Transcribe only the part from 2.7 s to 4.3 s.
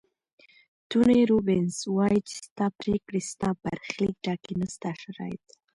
پریکړې ستا برخلیک